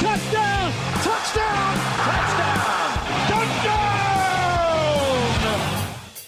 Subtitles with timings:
[0.00, 0.72] Touchdown.
[1.04, 1.76] Touchdown.
[2.08, 2.88] Touchdown.
[3.28, 3.80] Touchdown.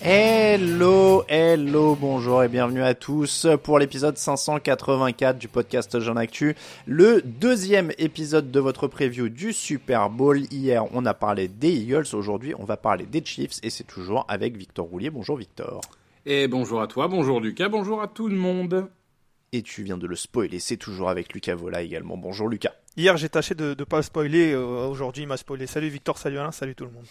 [0.02, 7.22] Hello, hello, bonjour et bienvenue à tous pour l'épisode 584 du podcast Jean Actu, le
[7.22, 10.40] deuxième épisode de votre preview du Super Bowl.
[10.50, 14.26] Hier, on a parlé des Eagles, aujourd'hui, on va parler des Chiefs et c'est toujours
[14.28, 15.08] avec Victor Roulier.
[15.08, 15.80] Bonjour Victor.
[16.26, 18.90] Et bonjour à toi, bonjour Lucas, bonjour à tout le monde.
[19.54, 22.18] Et tu viens de le spoiler, c'est toujours avec Lucas Vola également.
[22.18, 22.72] Bonjour Lucas.
[22.96, 24.52] Hier, j'ai tâché de ne pas le spoiler.
[24.52, 25.66] euh, Aujourd'hui, il m'a spoilé.
[25.66, 27.06] Salut Victor, salut Alain, salut tout le monde.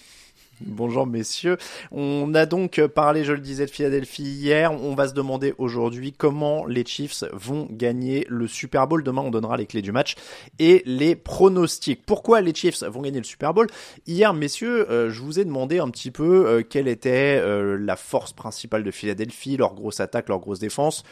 [0.63, 1.57] Bonjour messieurs.
[1.91, 4.71] On a donc parlé, je le disais, de Philadelphie hier.
[4.71, 9.03] On va se demander aujourd'hui comment les Chiefs vont gagner le Super Bowl.
[9.03, 10.13] Demain, on donnera les clés du match
[10.59, 12.05] et les pronostics.
[12.05, 13.65] Pourquoi les Chiefs vont gagner le Super Bowl?
[14.05, 17.95] Hier, messieurs, euh, je vous ai demandé un petit peu euh, quelle était euh, la
[17.95, 21.03] force principale de Philadelphie, leur grosse attaque, leur grosse défense.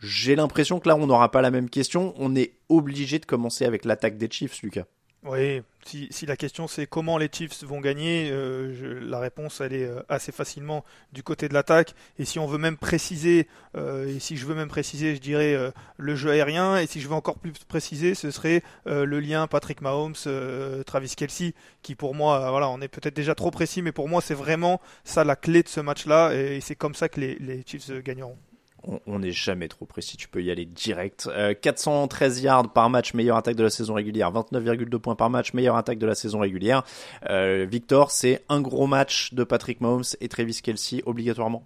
[0.00, 2.14] J'ai l'impression que là, on n'aura pas la même question.
[2.18, 4.84] On est obligé de commencer avec l'attaque des Chiefs, Lucas.
[5.24, 9.60] Oui, si, si la question c'est comment les Chiefs vont gagner, euh, je- la réponse
[9.60, 11.94] elle est euh, assez facilement du côté de l'attaque.
[12.20, 15.54] Et si on veut même préciser, euh, et si je veux même préciser, je dirais
[15.54, 16.78] euh, le jeu aérien.
[16.78, 20.84] Et si je veux encore plus préciser, ce serait euh, le lien Patrick Mahomes, euh,
[20.84, 24.20] Travis Kelsey, qui pour moi, voilà, on est peut-être déjà trop précis, mais pour moi
[24.22, 26.32] c'est vraiment ça la clé de ce match-là.
[26.32, 28.38] Et c'est comme ça que les, les Chiefs gagneront.
[28.84, 31.28] On- n'est jamais trop précis, tu peux y aller direct.
[31.32, 34.30] Euh, 413 yards par match, meilleure attaque de la saison régulière.
[34.30, 36.84] 29,2 points par match, meilleure attaque de la saison régulière.
[37.28, 41.64] Euh, Victor, c'est un gros match de Patrick Mahomes et Travis Kelsey obligatoirement.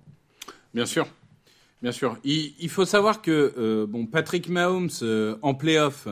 [0.75, 1.07] Bien sûr,
[1.83, 2.17] bien sûr.
[2.25, 6.09] Il, faut savoir que euh, bon, Patrick Mahomes euh, en playoff,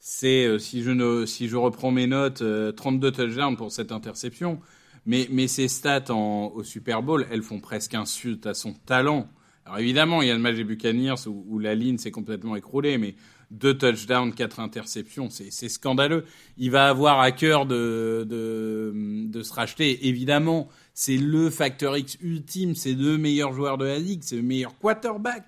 [0.00, 4.58] c'est euh, si je si je reprends mes notes, euh, 32 touchdowns pour cette interception.
[5.06, 9.28] Mais, mais ses stats au Super Bowl, elles font presque insulte à son talent.
[9.64, 12.56] Alors évidemment, il y a le match des Buccaneers où, où la ligne s'est complètement
[12.56, 13.14] écroulée, mais
[13.50, 16.24] deux touchdowns, quatre interceptions, c'est scandaleux.
[16.56, 18.92] Il va avoir à cœur de, de,
[19.26, 20.08] de se racheter.
[20.08, 24.42] Évidemment, c'est le facteur X ultime, c'est le meilleur joueur de la ligue, c'est le
[24.42, 25.44] meilleur quarterback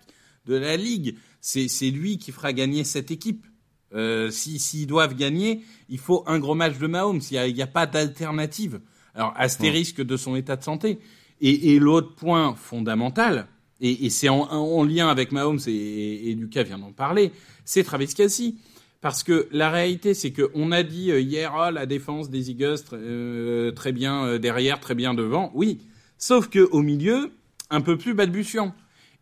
[0.46, 1.16] de la ligue.
[1.40, 3.46] C'est lui qui fera gagner cette équipe.
[3.94, 7.20] Euh, si- S'ils doivent gagner, il faut un gros match de Mahomes.
[7.30, 8.80] Il n'y a, a pas d'alternative.
[9.14, 10.98] Alors, astérisque de son état de santé.
[11.40, 13.46] Et, et l'autre point fondamental,
[13.90, 17.32] et, c'est en, en lien avec Mahomes, et, et, Lucas vient d'en parler,
[17.64, 18.54] c'est Travis Kelsey.
[19.00, 22.78] Parce que la réalité, c'est qu'on a dit euh, hier, ah, la défense des Eagles,
[22.94, 25.50] euh, très bien euh, derrière, très bien devant.
[25.54, 25.82] Oui,
[26.16, 27.30] sauf que au milieu,
[27.68, 28.74] un peu plus balbutiant.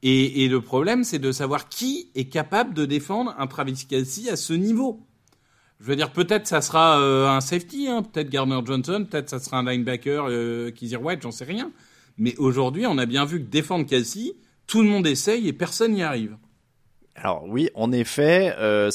[0.04, 4.30] Et, et le problème, c'est de savoir qui est capable de défendre un Travis Kelsey
[4.30, 5.04] à ce niveau.
[5.82, 9.58] Je veux dire, peut-être ça sera un safety, hein, peut-être Gardner Johnson, peut-être ça sera
[9.58, 11.72] un linebacker, euh, Kizir White, j'en sais rien.
[12.18, 14.34] Mais aujourd'hui, on a bien vu que défendre Kelsey,
[14.66, 16.36] tout le monde essaye et personne n'y arrive.
[17.14, 18.88] Alors oui, en effet, euh,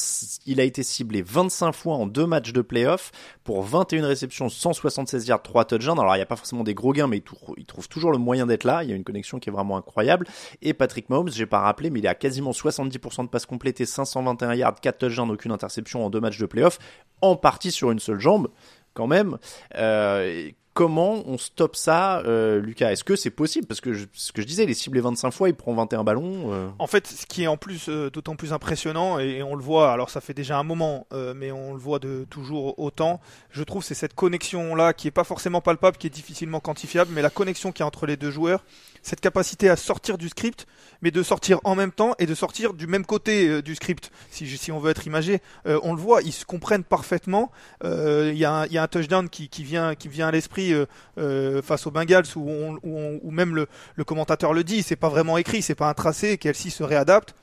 [0.47, 3.11] il a été ciblé 25 fois en deux matchs de playoff
[3.43, 5.99] pour 21 réceptions, 176 yards, 3 touchdowns.
[5.99, 8.11] Alors il n'y a pas forcément des gros gains, mais il, trou- il trouve toujours
[8.11, 8.83] le moyen d'être là.
[8.83, 10.25] Il y a une connexion qui est vraiment incroyable.
[10.63, 14.55] Et Patrick Mahomes, j'ai pas rappelé, mais il à quasiment 70% de passes complétées, 521
[14.55, 16.79] yards, 4 touchdowns, aucune interception en deux matchs de playoff,
[17.21, 18.47] en partie sur une seule jambe,
[18.95, 19.37] quand même.
[19.75, 22.91] Euh, comment on stoppe ça, euh, Lucas?
[22.91, 23.65] Est-ce que c'est possible?
[23.65, 26.53] Parce que ce que je disais, les cibles 25 fois, il prend 21 ballons.
[26.53, 26.67] euh.
[26.77, 29.91] En fait, ce qui est en plus euh, d'autant plus impressionnant, et, on le voit,
[29.91, 33.19] alors ça fait déjà un moment, mais on le voit de toujours autant,
[33.49, 37.23] je trouve, c'est cette connexion-là qui est pas forcément palpable, qui est difficilement quantifiable, mais
[37.23, 38.63] la connexion qui est entre les deux joueurs,
[39.01, 40.67] cette capacité à sortir du script,
[41.01, 44.45] mais de sortir en même temps et de sortir du même côté du script, si,
[44.57, 45.39] si on veut être imagé.
[45.65, 47.51] On le voit, ils se comprennent parfaitement.
[47.83, 50.85] Il y, a un- y a touchdown qui vient, qui vient à l'esprit euh,
[51.17, 55.75] euh, face aux Bengals, où, même le, commentateur le dit, c'est pas vraiment écrit, c'est
[55.75, 57.35] pas un tracé, Kelsey se réadapte.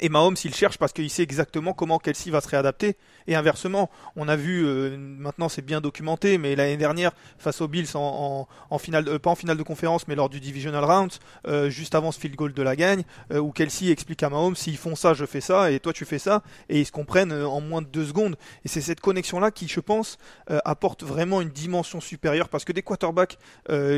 [0.00, 2.96] Et Mahomes, il cherche parce qu'il sait exactement comment Kelsey va se réadapter.
[3.26, 7.68] Et inversement, on a vu, euh, maintenant c'est bien documenté, mais l'année dernière, face aux
[7.68, 10.84] Bills en, en, en finale, euh, pas en finale de conférence, mais lors du divisional
[10.84, 11.12] round,
[11.46, 14.56] euh, juste avant ce field goal de la gagne, euh, où Kelsey explique à Mahomes,
[14.56, 17.32] s'ils font ça, je fais ça, et toi tu fais ça, et ils se comprennent
[17.32, 18.36] euh, en moins de deux secondes.
[18.64, 20.18] Et c'est cette connexion-là qui, je pense,
[20.50, 23.38] euh, apporte vraiment une dimension supérieure, parce que des quarterbacks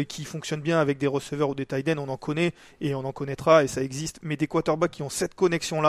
[0.09, 3.05] qui fonctionnent bien avec des receveurs ou des tight ends, on en connaît, et on
[3.05, 5.86] en connaîtra, et ça existe, mais des quarterbacks qui ont cette connexion-là,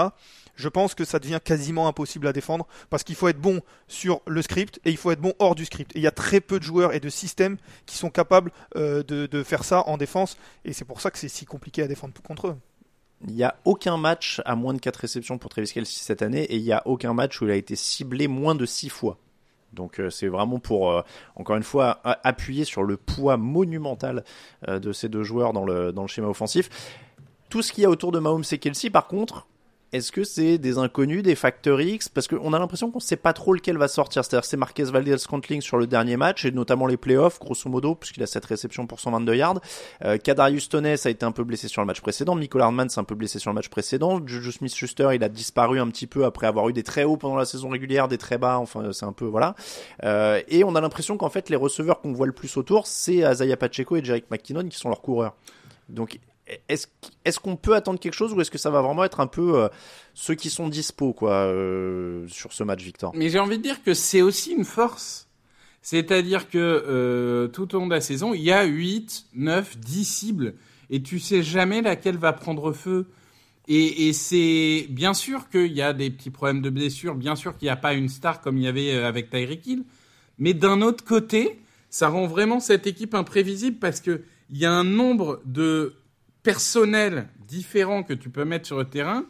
[0.57, 4.21] je pense que ça devient quasiment impossible à défendre parce qu'il faut être bon sur
[4.27, 5.95] le script et il faut être bon hors du script.
[5.95, 9.03] Et il y a très peu de joueurs et de systèmes qui sont capables euh,
[9.03, 10.35] de, faire ça en défense
[10.65, 12.57] et c'est pour ça que c'est si compliqué à défendre contre eux.
[13.27, 16.43] Il n'y a aucun match à moins de 4 réceptions pour Travis Kelsey cette année
[16.43, 19.17] et il n'y a aucun match où il a été ciblé moins de 6 fois.
[19.73, 21.01] Donc euh, c'est vraiment pour, euh,
[21.35, 24.23] encore une fois, appuyer sur le poids monumental
[24.67, 26.69] de ces deux joueurs dans le, dans le schéma offensif.
[27.49, 29.47] Tout ce qu'il y a autour de Mahomes et Kelsey, par contre,
[29.93, 32.09] est-ce que c'est des inconnus, des facteurs X?
[32.09, 34.25] Parce qu'on a l'impression qu'on ne sait pas trop lequel va sortir.
[34.25, 37.95] C'est-à-dire c'est Marquez Valdez Scantling sur le dernier match, et notamment les playoffs, grosso modo,
[37.95, 39.61] puisqu'il a cette réception pour 122 yards.
[40.03, 42.35] Euh, Kadarius Toney a été un peu blessé sur le match précédent.
[42.35, 44.21] Michael Hardman s'est un peu blessé sur le match précédent.
[44.25, 47.37] Juju Smith-Schuster, il a disparu un petit peu après avoir eu des très hauts pendant
[47.37, 48.57] la saison régulière, des très bas.
[48.59, 49.55] Enfin, c'est un peu, voilà.
[50.03, 53.23] Euh, et on a l'impression qu'en fait, les receveurs qu'on voit le plus autour, c'est
[53.23, 55.35] Azaya Pacheco et Jerick McKinnon qui sont leurs coureurs.
[55.89, 56.19] Donc,
[56.69, 59.59] est-ce qu'on peut attendre quelque chose ou est-ce que ça va vraiment être un peu
[59.59, 59.69] euh,
[60.13, 63.11] ceux qui sont dispo quoi euh, sur ce match Victor?
[63.15, 65.27] Mais j'ai envie de dire que c'est aussi une force.
[65.81, 70.05] C'est-à-dire que euh, tout au long de la saison, il y a 8, 9, 10
[70.05, 70.53] cibles
[70.89, 73.07] et tu sais jamais laquelle va prendre feu.
[73.69, 77.65] Et, c'est bien sûr qu'il y a des petits problèmes de blessure, bien sûr qu'il
[77.65, 79.83] n'y a pas une star comme il y avait avec Tyreek Hill,
[80.39, 81.59] mais d'un autre côté,
[81.89, 85.95] ça rend vraiment cette équipe imprévisible parce que il y a un nombre de
[86.51, 89.25] personnels différents que tu peux mettre sur le terrain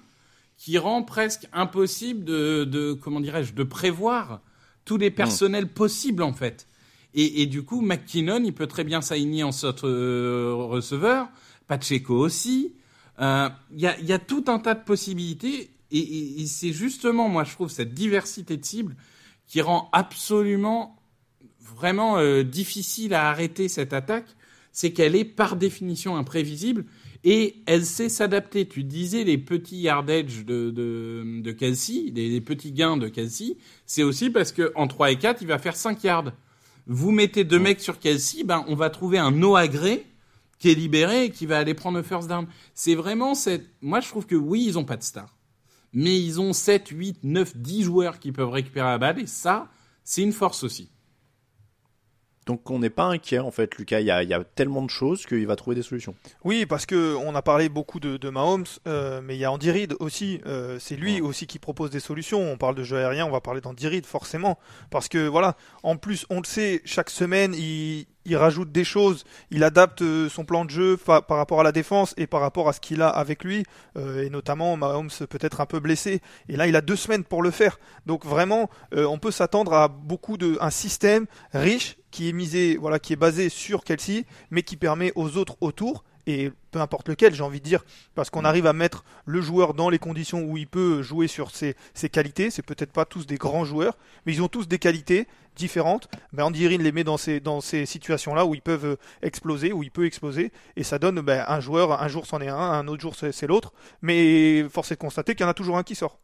[0.55, 4.41] qui rend presque impossible de, de comment dirais-je, de prévoir
[4.85, 6.67] tous les personnels possibles en fait.
[7.15, 11.27] Et, et du coup, McKinnon, il peut très bien s'aligner en sorte euh, receveur,
[11.67, 12.75] Pacheco aussi.
[13.19, 16.45] Euh, Il y, a, il y a tout un tas de possibilités et, et- et
[16.45, 18.95] c'est justement, moi, je trouve cette diversité de cibles
[19.47, 21.01] qui rend absolument
[21.75, 24.27] vraiment euh, difficile à arrêter cette attaque,
[24.71, 26.85] c'est qu'elle est par définition imprévisible
[27.29, 28.69] et elle sait s'adapter.
[28.69, 33.57] Tu disais les petits yardage de, de, de Kelsey, les, les petits gains de Kelsey,
[33.85, 36.31] c'est aussi parce que en 3 et 4, il va faire 5 yards.
[36.85, 40.05] Vous mettez deux mecs sur Kelsey, ben, on va trouver un no agré
[40.57, 42.47] qui est libéré et qui va aller prendre le first down.
[42.73, 43.67] C'est vraiment cette...
[43.81, 45.35] Moi, je trouve que oui, ils ont pas de star.
[45.91, 49.69] Mais ils ont 7, 8, 9, 10 joueurs qui peuvent récupérer la balle et ça,
[50.05, 50.89] c'est une force aussi.
[52.47, 54.81] Donc on n'est pas inquiet en fait Lucas, il y a, il y a tellement
[54.81, 56.15] de choses qu'il va trouver des solutions.
[56.45, 59.51] Oui, parce que on a parlé beaucoup de, de Mahomes, euh, mais il y a
[59.51, 60.39] Andy Reid aussi.
[60.45, 62.39] euh, c'est lui aussi qui propose des solutions.
[62.39, 64.57] On parle de jeu aérien, on va parler d'Andy Reid forcément,
[64.89, 65.57] parce que voilà.
[65.83, 70.29] En plus, on le sait, chaque semaine, il, il rajoute des choses, il adapte euh,
[70.29, 73.01] son plan de jeu par rapport à la défense et par rapport à ce qu'il
[73.01, 73.63] a avec lui,
[73.97, 76.21] euh, et notamment Mahomes peut être un peu blessé.
[76.49, 77.79] Et là, il a deux semaines pour le faire.
[78.05, 82.77] Donc vraiment, euh, on peut s'attendre à beaucoup de un système riche qui est misé,
[82.79, 87.07] voilà, qui est basé sur Kelsey, mais qui permet aux autres autour et peu importe
[87.07, 90.43] lequel, j'ai envie de dire, parce qu'on arrive à mettre le joueur dans les conditions
[90.43, 92.51] où il peut jouer sur ses, ses qualités.
[92.51, 96.09] C'est peut-être pas tous des grands joueurs, mais ils ont tous des qualités différentes.
[96.33, 99.89] Ben Andy les met dans ces, dans ces situations-là où ils peuvent exploser, où il
[99.89, 103.01] peut exploser, et ça donne ben, un joueur, un jour c'en est un, un autre
[103.01, 105.83] jour c'est c'est l'autre, mais force est de constater qu'il y en a toujours un
[105.83, 106.19] qui sort.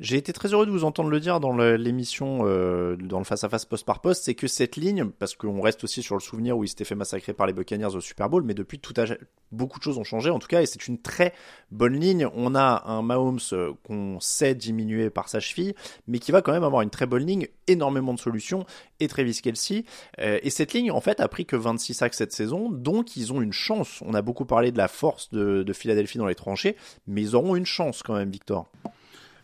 [0.00, 3.66] J'ai été très heureux de vous entendre le dire dans l'émission, euh, dans le face-à-face
[3.66, 6.64] poste par poste, c'est que cette ligne, parce qu'on reste aussi sur le souvenir où
[6.64, 9.04] il s'était fait massacrer par les Buccaneers au Super Bowl, mais depuis tout a,
[9.52, 11.34] beaucoup de choses ont changé en tout cas, et c'est une très
[11.70, 12.26] bonne ligne.
[12.34, 15.74] On a un Mahomes euh, qu'on sait diminuer par sa cheville,
[16.06, 18.64] mais qui va quand même avoir une très bonne ligne, énormément de solutions,
[19.00, 19.84] et Travis Kelsey.
[20.18, 23.34] Euh, et cette ligne, en fait, a pris que 26 sacs cette saison, donc ils
[23.34, 24.02] ont une chance.
[24.06, 26.76] On a beaucoup parlé de la force de, de Philadelphie dans les tranchées,
[27.06, 28.72] mais ils auront une chance quand même, Victor.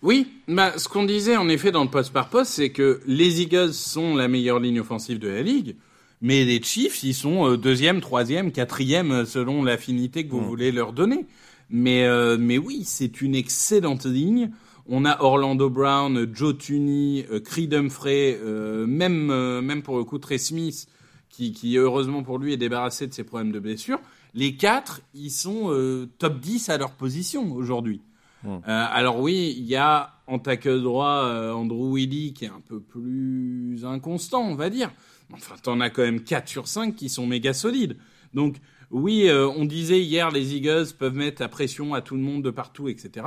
[0.02, 3.40] Oui, bah, ce qu'on disait en effet dans le poste par poste, c'est que les
[3.42, 5.76] Eagles sont la meilleure ligne offensive de la ligue,
[6.22, 10.46] Mais les Chiefs, ils sont euh, deuxième, troisième, quatrième euh, selon l'affinité que vous Mm.
[10.46, 11.26] voulez leur donner.
[11.68, 14.50] Mais euh, mais oui, c'est une excellente ligne.
[14.88, 18.38] On a Orlando Brown, Joe Tunney, euh, Creed Humphrey,
[18.86, 19.26] même
[19.60, 20.86] même pour le coup Trey Smith,
[21.28, 23.98] qui, qui heureusement pour lui est débarrassé de ses problèmes de blessure.
[24.32, 25.70] Les quatre, ils sont
[26.18, 28.00] top 10 à leur position aujourd'hui.
[28.46, 28.48] Mm.
[28.48, 32.62] Euh, alors oui, il y a en tackle droit euh, Andrew Willy qui est un
[32.66, 34.90] peu plus inconstant, on va dire.
[35.32, 37.96] Enfin, t'en as quand même 4 sur 5 qui sont méga solides.
[38.32, 38.56] Donc
[38.90, 42.42] oui, euh, on disait hier les Eagles peuvent mettre la pression à tout le monde
[42.42, 43.26] de partout, etc.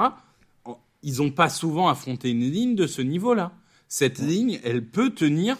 [1.03, 3.51] Ils n'ont pas souvent affronté une ligne de ce niveau-là.
[3.87, 5.57] Cette ligne, elle peut tenir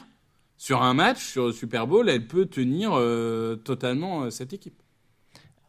[0.57, 4.81] sur un match, sur le Super Bowl, elle peut tenir euh, totalement euh, cette équipe.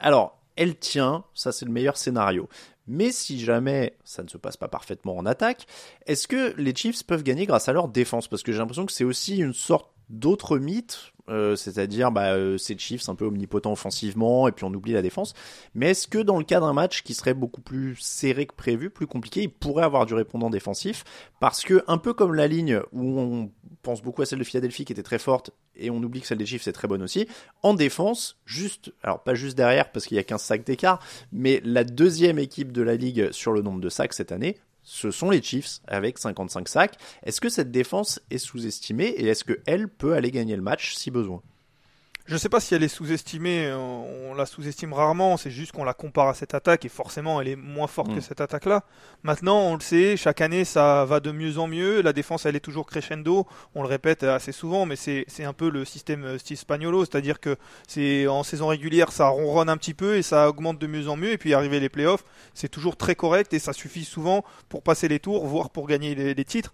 [0.01, 2.47] Alors, elle tient, ça c'est le meilleur scénario.
[2.87, 5.67] Mais si jamais ça ne se passe pas parfaitement en attaque,
[6.07, 8.29] est-ce que les Chiefs peuvent gagner grâce à leur défense?
[8.29, 12.59] Parce que j'ai l'impression que c'est aussi une sorte d'autre mythe, euh, c'est-à-dire bah, euh,
[12.59, 15.33] ces Chiefs un peu omnipotents offensivement et puis on oublie la défense.
[15.75, 18.91] Mais est-ce que dans le cas d'un match qui serait beaucoup plus serré que prévu,
[18.91, 21.05] plus compliqué, il pourrait avoir du répondant défensif?
[21.41, 23.51] Parce que un peu comme la ligne où on
[23.81, 26.39] pense beaucoup à celle de Philadelphie qui était très forte et on oublie que celle
[26.39, 27.27] des Chiefs est très bonne aussi,
[27.63, 31.01] en défense, juste, alors pas juste derrière parce qu'il y a 15 sacs d'écart,
[31.33, 35.11] mais la deuxième équipe de la ligue sur le nombre de sacs cette année, ce
[35.11, 36.97] sont les Chiefs avec 55 sacs.
[37.25, 41.11] Est-ce que cette défense est sous-estimée et est-ce qu'elle peut aller gagner le match si
[41.11, 41.43] besoin?
[42.27, 45.83] Je ne sais pas si elle est sous-estimée, on la sous-estime rarement, c'est juste qu'on
[45.83, 48.15] la compare à cette attaque et forcément elle est moins forte Mm.
[48.15, 48.85] que cette attaque-là.
[49.25, 52.55] Maintenant, on le sait, chaque année ça va de mieux en mieux, la défense elle
[52.55, 56.39] est toujours crescendo, on le répète assez souvent, mais c'est un peu le système euh,
[56.39, 57.57] Steve Spagnuolo, c'est-à-dire que
[57.89, 61.17] c'est en saison régulière ça ronronne un petit peu et ça augmente de mieux en
[61.17, 62.25] mieux, et puis arriver les playoffs,
[62.55, 66.15] c'est toujours très correct et ça suffit souvent pour passer les tours, voire pour gagner
[66.15, 66.73] les, les titres.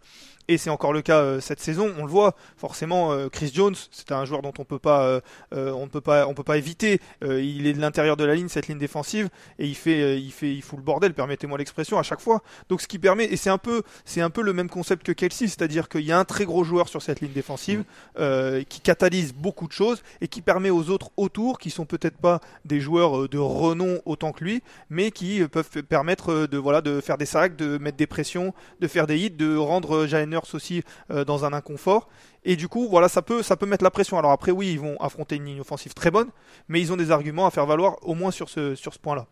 [0.49, 2.37] Et c'est encore le cas euh, cette saison, on le voit.
[2.57, 5.21] Forcément, euh, Chris Jones, c'est un joueur dont on peut pas, euh,
[5.55, 7.01] euh, on ne peut pas, on peut pas éviter.
[7.25, 10.17] Euh, il est de l'intérieur de la ligne, cette ligne défensive, et il fait, euh,
[10.17, 11.15] il fait, il fout le bordel.
[11.15, 12.43] Permettez-moi l'expression à chaque fois.
[12.69, 15.13] Donc ce qui permet, et c'est un peu, c'est un peu le même concept que
[15.13, 17.83] Kelsey, c'est-à-dire qu'il y a un très gros joueur sur cette ligne défensive
[18.21, 22.19] euh, qui catalyse beaucoup de choses et qui permet aux autres autour, qui sont peut-être
[22.19, 27.01] pas des joueurs de renom autant que lui, mais qui peuvent permettre de voilà de
[27.01, 30.83] faire des sacs, de mettre des pressions, de faire des hits, de rendre Jalen Aussi
[31.11, 32.09] euh, dans un inconfort.
[32.45, 34.19] Et du coup, voilà, ça peut, ça peut mettre la pression.
[34.19, 36.29] Alors après, oui, ils vont affronter une ligne offensive très bonne,
[36.69, 39.27] mais ils ont des arguments à faire valoir au moins sur ce, sur ce point-là.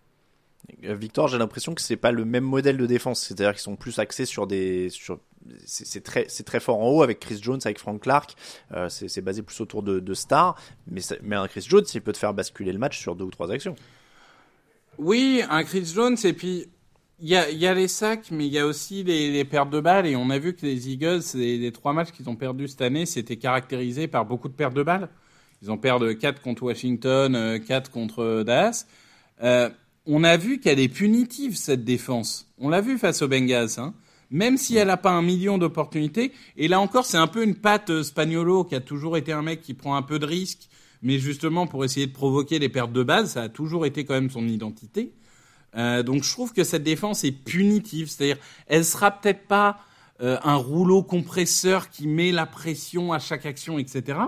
[0.85, 3.77] Euh, Victor, j'ai l'impression que c'est pas le même modèle de défense, c'est-à-dire qu'ils sont
[3.77, 5.21] plus axés sur des, sur,
[5.67, 8.35] c'est très, c'est très fort en haut avec Chris Jones, avec Frank Clark,
[8.73, 10.57] euh, c'est c'est basé plus autour de, de stars,
[10.87, 13.27] mais, ça- mais un Chris Jones, il peut te faire basculer le match sur deux
[13.27, 13.77] ou trois actions.
[14.97, 16.69] Oui, un Chris Jones, et puis
[17.21, 19.71] il y a, y a les sacs, mais il y a aussi les, les pertes
[19.71, 22.37] de balles, et on a vu que les Eagles, les, les trois matchs qu'ils ont
[22.37, 25.09] perdus cette année, c'était caractérisé par beaucoup de pertes de balles.
[25.63, 28.87] Ils ont perdu 4 contre Washington, 4 contre Dallas.
[29.43, 29.71] Euh,
[30.07, 32.53] on a vu qu'elle est punitive, cette défense.
[32.59, 33.95] On l'a vu face aux Bengals, hein.
[34.31, 37.55] Même si elle n'a pas un million d'opportunités, et là encore, c'est un peu une
[37.55, 40.69] patte euh, Spagnolo, qui a toujours été un mec qui prend un peu de risque,
[41.03, 44.15] mais justement pour essayer de provoquer les pertes de balles, ça a toujours été quand
[44.15, 45.13] même son identité.
[45.77, 49.79] Euh, donc je trouve que cette défense est punitive, c'est-à-dire elle sera peut-être pas
[50.21, 54.19] euh, un rouleau compresseur qui met la pression à chaque action, etc.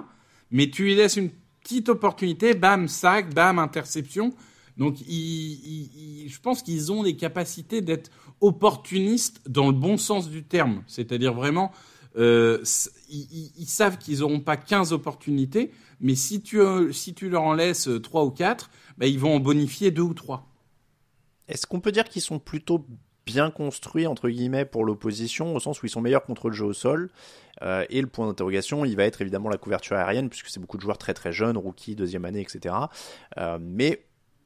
[0.50, 1.30] Mais tu lui laisses une
[1.62, 4.34] petite opportunité, bam, sac, bam, interception.
[4.76, 8.10] Donc je pense qu'ils ont les capacités d'être
[8.40, 11.72] opportunistes dans le bon sens du terme, c'est-à-dire vraiment
[12.18, 12.62] euh,
[13.08, 16.60] ils, savent qu'ils n'auront pas 15 opportunités, mais si tu,
[16.92, 20.14] si tu leur en laisses 3 ou 4, bah, ils vont en bonifier 2 ou
[20.14, 20.46] 3.
[21.48, 22.86] Est-ce qu'on peut dire qu'ils sont plutôt
[23.24, 26.64] bien construits entre guillemets pour l'opposition au sens où ils sont meilleurs contre le jeu
[26.64, 27.10] au sol?
[27.62, 30.76] Euh, et le point d'interrogation il va être évidemment la couverture aérienne puisque c'est beaucoup
[30.76, 32.74] de joueurs très très jeunes rookies deuxième année etc
[33.38, 34.04] Euh, mais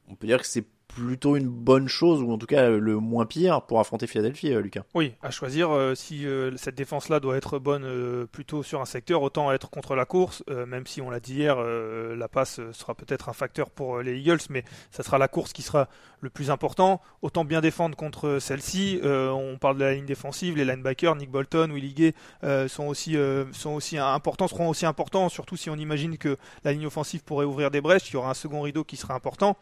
[0.09, 3.25] on peut dire que c'est plutôt une bonne chose ou en tout cas le moins
[3.25, 7.37] pire pour affronter Philadelphie euh, Lucas Oui, à choisir euh, si euh, cette défense-là doit
[7.37, 11.01] être bonne euh, plutôt sur un secteur, autant être contre la course, euh, même si
[11.01, 14.17] on l'a dit hier, euh, la passe euh, sera peut-être un facteur pour euh, les
[14.19, 15.87] Eagles, mais ça sera la course qui sera
[16.19, 17.01] le plus important.
[17.21, 18.99] Autant bien défendre contre celle-ci.
[19.03, 22.85] Euh, on parle de la ligne défensive, les linebackers, Nick Bolton, Willie Gay euh, sont
[22.85, 26.85] aussi euh, sont aussi importants, seront aussi importants, surtout si on imagine que la ligne
[26.85, 29.57] offensive pourrait ouvrir des brèches, il y aura un second rideau qui sera important.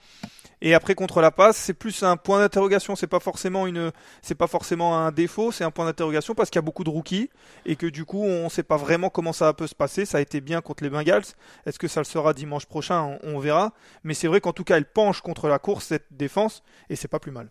[0.61, 4.35] Et après contre la passe, c'est plus un point d'interrogation, c'est pas forcément une c'est
[4.35, 7.29] pas forcément un défaut, c'est un point d'interrogation parce qu'il y a beaucoup de rookies
[7.65, 10.05] et que du coup on sait pas vraiment comment ça peut se passer.
[10.05, 11.23] Ça a été bien contre les Bengals.
[11.65, 13.19] Est-ce que ça le sera dimanche prochain?
[13.23, 13.73] On, on verra.
[14.03, 17.07] Mais c'est vrai qu'en tout cas elle penche contre la course cette défense et c'est
[17.07, 17.49] pas plus mal.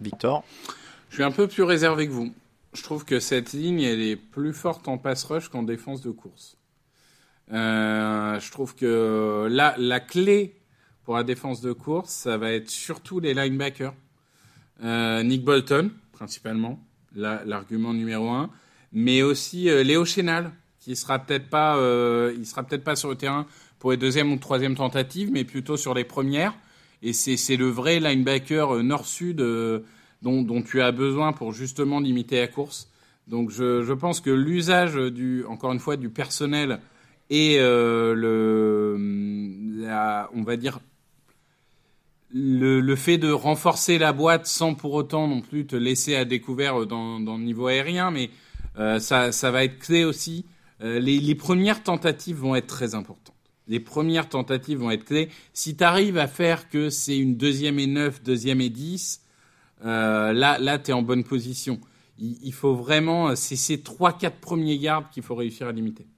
[0.00, 0.44] Victor?
[1.10, 2.32] Je suis un peu plus réservé que vous.
[2.72, 6.10] Je trouve que cette ligne, elle est plus forte en pass rush qu'en défense de
[6.10, 6.56] course.
[7.52, 10.56] Euh, je trouve que là, la clé
[11.04, 13.94] pour la défense de course, ça va être surtout les linebackers.
[14.82, 16.80] Euh, Nick Bolton, principalement,
[17.14, 18.50] l'argument numéro un,
[18.92, 23.16] mais aussi euh, Léo Chénal, qui sera peut-être pas, euh, sera peut-être pas sur le
[23.16, 23.46] terrain
[23.78, 26.54] pour les deuxième ou troisième tentatives, mais plutôt sur les premières.
[27.02, 32.48] Et c'est le vrai linebacker nord-sud dont, dont, tu as besoin pour justement limiter la
[32.48, 32.88] course.
[33.28, 36.80] Donc je, je pense que l'usage du, encore une fois, du personnel
[37.28, 38.96] et le,
[39.82, 40.80] la, on va dire
[42.34, 46.24] le, le, fait de renforcer la boîte sans pour autant non plus te laisser à
[46.24, 48.28] découvert dans, dans le niveau aérien, mais
[48.76, 50.44] euh, ça, ça, va être clé aussi.
[50.82, 53.36] Euh, les, les, premières tentatives vont être très importantes.
[53.68, 55.28] Les premières tentatives vont être clés.
[55.52, 59.22] Si tu arrives à faire que c'est une deuxième et neuf, deuxième et dix,
[59.84, 61.80] euh, là, là tu es en bonne position.
[62.18, 66.08] Il, il faut vraiment, c'est ces trois, quatre premiers gardes qu'il faut réussir à limiter.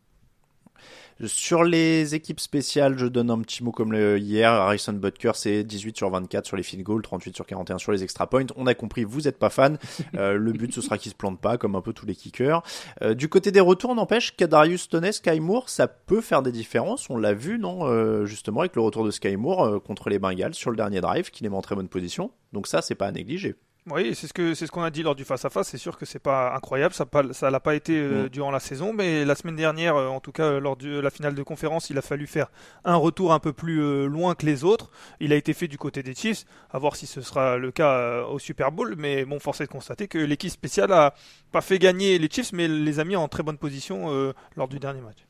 [1.25, 4.53] Sur les équipes spéciales, je donne un petit mot comme le, hier.
[4.53, 8.03] Harrison Butker, c'est 18 sur 24 sur les field goals, 38 sur 41 sur les
[8.03, 8.45] extra points.
[8.55, 9.79] On a compris, vous n'êtes pas fan.
[10.17, 12.63] Euh, le but, ce sera qu'il se plante pas, comme un peu tous les kickers.
[13.03, 17.11] Euh, du côté des retours, n'empêche qu'Adarius Toney, Sky Moore, ça peut faire des différences.
[17.11, 20.19] On l'a vu, non euh, Justement, avec le retour de Sky Moore euh, contre les
[20.19, 22.31] Bengals sur le dernier drive, qui les met en très bonne position.
[22.53, 23.57] Donc ça, c'est pas à négliger.
[23.88, 25.69] Oui, c'est ce que c'est ce qu'on a dit lors du face à face.
[25.69, 28.28] C'est sûr que c'est pas incroyable, ça pas, ça l'a pas été euh, mm.
[28.31, 31.11] durant la saison, mais la semaine dernière, euh, en tout cas euh, lors de la
[31.11, 32.49] finale de conférence, il a fallu faire
[32.85, 34.90] un retour un peu plus loin que les autres.
[35.21, 38.25] Il a été fait du côté des Chiefs, à voir si ce sera le cas
[38.25, 38.97] au Super Bowl.
[38.99, 41.14] Mais bon, force est de constater que l'équipe spéciale a
[41.52, 44.81] pas fait gagner les Chiefs, mais les a mis en très bonne position lors du
[44.81, 45.25] dernier match.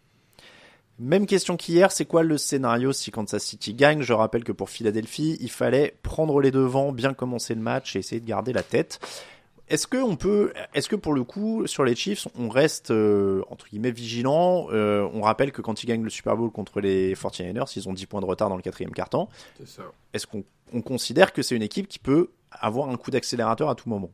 [0.99, 4.01] Même question qu'hier, c'est quoi le scénario si Kansas City gagne?
[4.03, 7.99] Je rappelle que pour Philadelphie, il fallait prendre les devants, bien commencer le match et
[7.99, 8.99] essayer de garder la tête.
[9.69, 13.43] Est-ce que on peut, est-ce que pour le coup sur les Chiefs, on reste euh,
[13.51, 14.69] entre guillemets vigilant?
[14.71, 17.93] Euh, On rappelle que quand ils gagnent le Super Bowl contre les 49ers, ils ont
[17.93, 19.29] 10 points de retard dans le quatrième quart-temps.
[20.13, 23.75] Est-ce qu'on on considère que c'est une équipe qui peut avoir un coup d'accélérateur à
[23.75, 24.11] tout moment?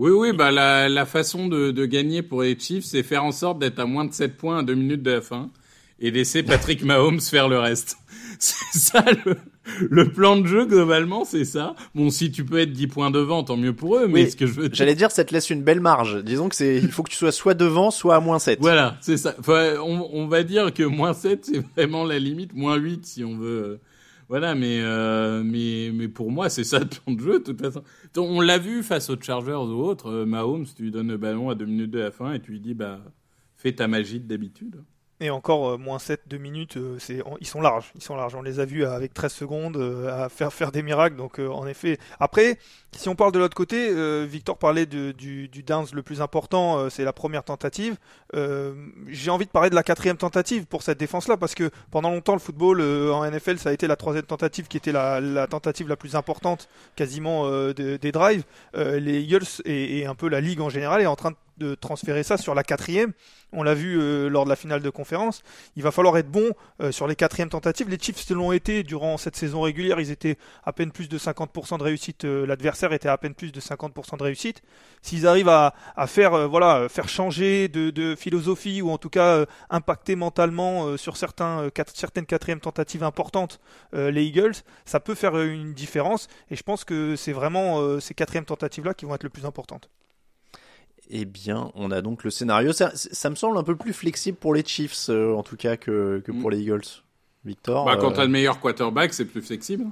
[0.00, 3.32] Oui, oui, bah la, la façon de, de, gagner pour les Chiefs, c'est faire en
[3.32, 5.50] sorte d'être à moins de 7 points à 2 minutes de la fin
[6.00, 7.96] et laisser Patrick Mahomes faire le reste.
[8.38, 9.36] C'est ça le,
[9.90, 11.74] le, plan de jeu globalement, c'est ça.
[11.94, 14.46] Bon, si tu peux être 10 points devant, tant mieux pour eux, mais ce que
[14.46, 16.24] je veux J'allais dire, ça te laisse une belle marge.
[16.24, 18.60] Disons que c'est, il faut que tu sois soit devant, soit à moins 7.
[18.62, 19.34] Voilà, c'est ça.
[19.38, 23.24] Enfin, on, on, va dire que moins 7, c'est vraiment la limite, moins 8 si
[23.24, 23.78] on veut
[24.30, 27.60] voilà, mais, euh, mais, mais pour moi, c'est ça le plan de jeu, de toute
[27.60, 27.82] façon.
[28.16, 30.06] On l'a vu face aux Chargers ou autres.
[30.06, 32.52] Euh, Mahomes, tu lui donnes le ballon à deux minutes de la fin et tu
[32.52, 33.00] lui dis, bah,
[33.56, 34.84] fais ta magie d'habitude.
[35.22, 37.92] Et encore euh, moins 7, 2 minutes, euh, c'est, ils sont larges.
[37.94, 38.34] Ils sont larges.
[38.34, 41.16] On les a vus avec 13 secondes euh, à faire faire des miracles.
[41.16, 41.98] Donc en effet.
[42.18, 42.58] Après,
[42.96, 43.90] si on parle de l'autre côté,
[44.26, 47.96] Victor parlait de, du, du dance le plus important, c'est la première tentative.
[49.08, 52.32] j'ai envie de parler de la quatrième tentative pour cette défense-là parce que pendant longtemps
[52.32, 55.88] le football en NFL ça a été la troisième tentative qui était la, la tentative
[55.88, 58.44] la plus importante quasiment des drives.
[58.74, 61.74] les Eagles et, et, un peu la ligue en général est en train de de
[61.76, 63.12] transférer ça sur la quatrième.
[63.52, 65.42] On l'a vu euh, lors de la finale de conférence.
[65.76, 67.88] Il va falloir être bon euh, sur les quatrièmes tentatives.
[67.88, 70.00] Les Chiefs l'ont été durant cette saison régulière.
[70.00, 72.24] Ils étaient à peine plus de 50% de réussite.
[72.24, 74.62] Euh, l'adversaire était à peine plus de 50% de réussite.
[75.02, 75.74] S'ils arrivent à,
[76.06, 82.60] faire voilà faire changer de, philosophie ou en tout cas impacter mentalement sur certaines quatrièmes
[82.60, 83.60] tentatives importantes
[83.92, 86.28] les Eagles, ça peut faire une différence.
[86.50, 89.46] Et je pense que c'est vraiment ces quatrièmes tentatives là qui vont être le plus
[89.46, 89.88] importantes.
[91.12, 92.72] Eh bien, on a donc le scénario.
[92.72, 95.76] Ça, ça me semble un peu plus flexible pour les Chiefs, euh, en tout cas,
[95.76, 96.52] que, que pour mm.
[96.52, 96.82] les Eagles.
[97.44, 98.14] Victor bah, Quand euh...
[98.14, 99.86] tu as le meilleur quarterback, c'est plus flexible.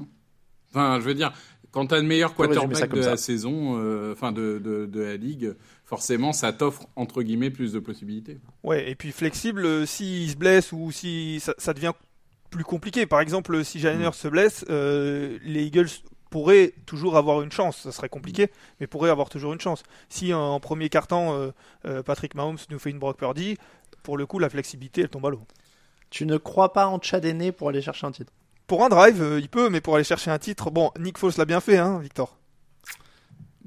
[0.70, 1.32] Enfin, je veux dire,
[1.72, 5.16] quand tu as le meilleur quarterback de la saison, euh, enfin de, de, de, la
[5.16, 5.54] ligue,
[5.84, 8.38] forcément, ça t'offre, entre guillemets, plus de possibilités.
[8.62, 11.94] Ouais, et puis flexible, euh, s'il se blesse ou si ça, ça, devient
[12.50, 13.06] plus compliqué.
[13.06, 14.12] Par exemple, si Jalen mm.
[14.12, 15.88] se blesse, les Eagles
[16.30, 17.78] pourrait toujours avoir une chance.
[17.78, 19.82] Ça serait compliqué, mais pourrait avoir toujours une chance.
[20.08, 21.50] Si en premier quart-temps, euh,
[21.86, 23.56] euh, Patrick Mahomes nous fait une Brock Purdy,
[24.02, 25.42] pour le coup, la flexibilité, elle tombe à l'eau.
[26.10, 28.32] Tu ne crois pas en Chad pour aller chercher un titre?
[28.66, 31.32] Pour un drive, euh, il peut, mais pour aller chercher un titre, bon, Nick Foles
[31.38, 32.36] l'a bien fait, hein, Victor.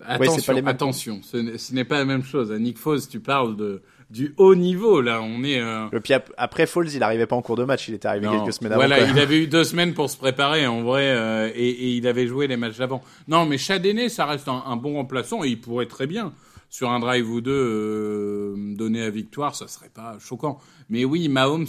[0.04, 2.52] Attention, attention, ce n'est pas la même chose.
[2.52, 5.22] À Nick Foles, tu parles de du haut niveau là.
[5.22, 5.60] On est.
[5.60, 5.88] Euh...
[5.94, 8.54] Et puis après Falls, il arrivait pas en cours de match, il était arrivé quelques
[8.54, 8.86] semaines avant.
[8.86, 12.08] Voilà, il avait eu deux semaines pour se préparer en vrai, euh, et, et, il
[12.08, 13.02] avait joué les matchs d'avant.
[13.28, 16.34] Non, mais Chadéné, ça reste un, un, bon remplaçant et il pourrait très bien
[16.70, 20.60] sur un drive ou deux euh, donner la victoire, ça serait pas choquant.
[20.90, 21.68] Mais oui, Mahomes.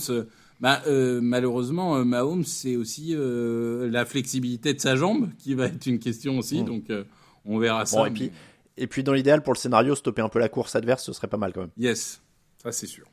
[0.62, 5.66] Bah, euh, malheureusement, euh, Mahomes, c'est aussi euh, la flexibilité de sa jambe qui va
[5.66, 6.62] être une question aussi.
[6.62, 6.64] Mm.
[6.64, 6.84] Donc,
[7.44, 8.06] on verra ça.
[8.06, 8.30] et, puis,
[8.76, 11.26] et puis, dans l'idéal, pour le scénario, stopper un peu la course adverse, ce serait
[11.26, 11.70] pas mal quand même.
[11.76, 12.22] Yes.
[12.62, 13.06] Ça, c'est sûr.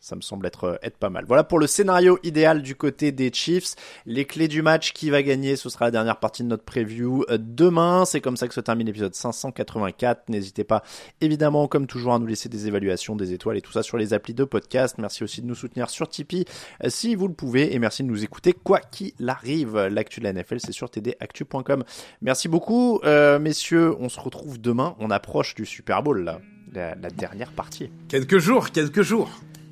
[0.00, 1.26] Ça me, semble être, être pas mal.
[1.26, 3.74] Voilà pour le scénario idéal du côté des Chiefs.
[4.06, 7.22] Les clés du match, qui va gagner, ce sera la dernière partie de notre preview
[7.28, 8.06] euh, demain.
[8.06, 10.30] C'est comme ça que se termine l'épisode 584.
[10.30, 10.82] N'hésitez pas,
[11.20, 14.14] évidemment, comme toujours, à nous laisser des évaluations, des étoiles et tout ça sur les
[14.14, 14.96] applis de podcast.
[14.96, 16.46] Merci aussi de nous soutenir sur Tipeee
[16.82, 17.74] euh, si vous le pouvez.
[17.74, 19.76] Et merci de nous écouter quoi qu'il arrive.
[19.76, 21.84] L'actu de la NFL, c'est sur tdactu.com.
[22.22, 23.94] Merci beaucoup, euh, messieurs.
[24.00, 24.96] On se retrouve demain.
[24.98, 26.40] On approche du Super Bowl, là.
[26.74, 27.90] La, la dernière partie.
[28.08, 29.30] Quelques jours, quelques jours.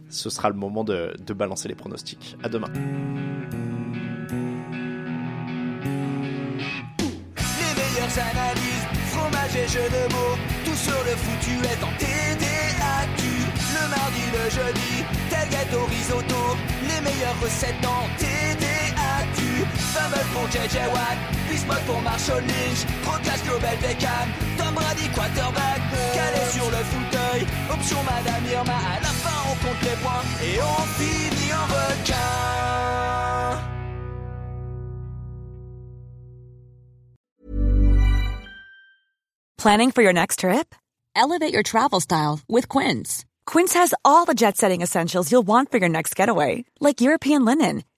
[0.08, 2.36] Ce sera le moment de, de balancer les pronostics.
[2.42, 2.68] À demain.
[6.98, 13.22] Les meilleures analyses, fromage et jeux de mots, tout sur le foutu est en TDAQ.
[13.74, 18.35] Le mardi, le jeudi, tel gâteau risotto, les meilleures recettes en TDAQ.
[19.74, 25.80] Fameux pour JJ Watt, Bismuth pour Marshall Lynch, Procast Global Beckham, Tom Brady quarterback,
[26.14, 30.60] calé sur le fauteuil, option Madame Irma, à la fin on compte les points et
[30.60, 32.16] on finit en requin.
[39.58, 40.74] Planning for your next trip?
[41.16, 43.24] Elevate your travel style with Quince.
[43.46, 47.44] Quince has all the jet setting essentials you'll want for your next getaway, like European
[47.44, 47.82] linen,